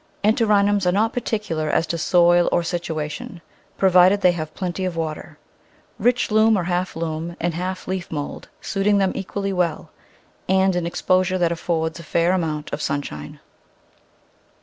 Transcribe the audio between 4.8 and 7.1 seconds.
of water; rich loam or half